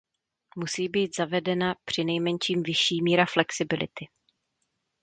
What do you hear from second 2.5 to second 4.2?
vyšší míra flexibility.